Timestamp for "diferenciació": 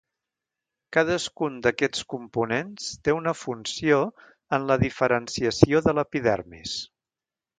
4.85-5.83